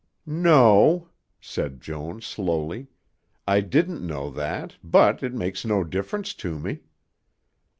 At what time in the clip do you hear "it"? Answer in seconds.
5.21-5.31